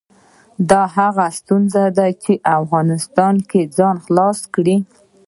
دا 0.69 0.81
هغه 0.97 1.25
ستونزه 1.39 1.83
ده 1.97 2.07
چې 2.23 2.33
افغانستان 2.59 3.33
ځان 3.77 3.95
خلاص 4.05 4.39
کړي. 4.55 4.77